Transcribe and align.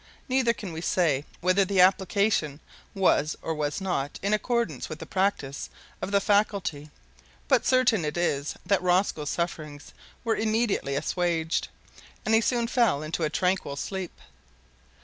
Neither 0.27 0.51
can 0.51 0.73
we 0.73 0.81
say 0.81 1.25
whether 1.41 1.63
the 1.63 1.79
application 1.79 2.59
was 2.95 3.35
or 3.43 3.53
was 3.53 3.79
not 3.79 4.19
in 4.23 4.33
accordance 4.33 4.89
with 4.89 4.97
the 4.97 5.05
practice 5.05 5.69
of 6.01 6.09
the 6.11 6.19
faculty, 6.19 6.89
but 7.47 7.67
certain 7.67 8.03
it 8.03 8.17
is 8.17 8.55
that 8.65 8.81
Rosco's 8.81 9.29
sufferings 9.29 9.93
were 10.23 10.35
immediately 10.35 10.95
assuaged, 10.95 11.67
and 12.25 12.33
he 12.33 12.41
soon 12.41 12.65
fell 12.65 13.03
into 13.03 13.21
a 13.23 13.29
tranquil 13.29 13.75
sleep. 13.75 14.17